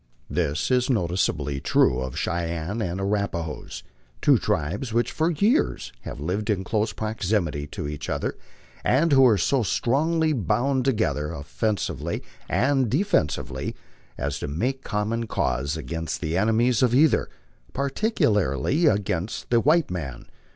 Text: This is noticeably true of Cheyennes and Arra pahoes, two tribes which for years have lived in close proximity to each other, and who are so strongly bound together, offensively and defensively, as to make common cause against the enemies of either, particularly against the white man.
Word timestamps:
This 0.31 0.71
is 0.71 0.89
noticeably 0.89 1.59
true 1.59 1.99
of 1.99 2.17
Cheyennes 2.17 2.81
and 2.81 2.99
Arra 2.99 3.27
pahoes, 3.27 3.83
two 4.19 4.39
tribes 4.39 4.91
which 4.91 5.11
for 5.11 5.29
years 5.29 5.93
have 6.01 6.19
lived 6.19 6.49
in 6.49 6.63
close 6.63 6.91
proximity 6.91 7.67
to 7.67 7.87
each 7.87 8.09
other, 8.09 8.35
and 8.83 9.11
who 9.11 9.23
are 9.27 9.37
so 9.37 9.61
strongly 9.61 10.33
bound 10.33 10.85
together, 10.85 11.31
offensively 11.31 12.23
and 12.49 12.89
defensively, 12.89 13.75
as 14.17 14.39
to 14.39 14.47
make 14.47 14.83
common 14.83 15.27
cause 15.27 15.77
against 15.77 16.19
the 16.19 16.35
enemies 16.35 16.81
of 16.81 16.95
either, 16.95 17.29
particularly 17.73 18.87
against 18.87 19.51
the 19.51 19.59
white 19.59 19.91
man. 19.91 20.25